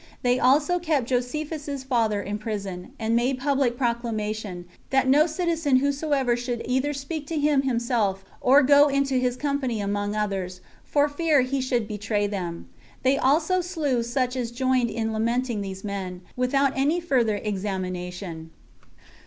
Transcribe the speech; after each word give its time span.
They 0.23 0.39
also 0.39 0.79
kept 0.79 1.05
Josephus's 1.09 1.83
father 1.83 2.23
in 2.23 2.39
prison, 2.39 2.91
and 2.97 3.15
made 3.15 3.37
public 3.37 3.77
proclamation, 3.77 4.65
that 4.89 5.07
no 5.07 5.27
citizen 5.27 5.75
whosoever 5.75 6.35
should 6.35 6.63
either 6.65 6.91
speak 6.91 7.27
to 7.27 7.37
him 7.37 7.61
himself, 7.61 8.25
or 8.41 8.63
go 8.63 8.87
into 8.87 9.19
his 9.19 9.37
company 9.37 9.79
among 9.79 10.15
others, 10.15 10.59
for 10.83 11.07
fear 11.07 11.41
he 11.41 11.61
should 11.61 11.87
betray 11.87 12.25
them. 12.25 12.67
They 13.03 13.19
also 13.19 13.61
slew 13.61 14.01
such 14.01 14.35
as 14.35 14.49
joined 14.49 14.89
in 14.89 15.13
lamenting 15.13 15.61
these 15.61 15.83
men, 15.83 16.21
without 16.35 16.75
any 16.75 16.99
further 16.99 17.35
examination. 17.35 18.49